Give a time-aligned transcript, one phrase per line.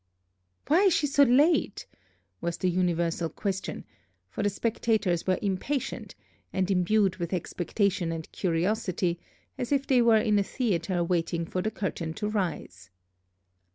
[0.67, 1.85] "Why is she so late?"
[2.41, 3.85] was the universal question;
[4.31, 6.15] for the spectators were impatient,
[6.51, 9.19] and imbued with expectation and curiosity,
[9.59, 12.89] as if they were in a theatre waiting for the curtain to rise.